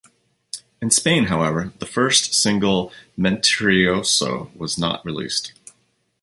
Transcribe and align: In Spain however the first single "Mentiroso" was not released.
In 0.81 0.89
Spain 0.89 1.25
however 1.25 1.73
the 1.77 1.85
first 1.85 2.33
single 2.33 2.91
"Mentiroso" 3.15 4.49
was 4.55 4.75
not 4.75 5.05
released. 5.05 5.53